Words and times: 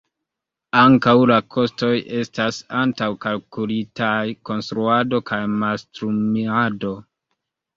Ankaŭ 0.83 1.11
la 1.31 1.35
kostoj 1.55 1.91
estas 2.21 2.57
antaŭkalkulitaj: 2.79 4.17
konstruado 4.51 5.21
kaj 5.31 5.43
mastrumado. 5.61 6.95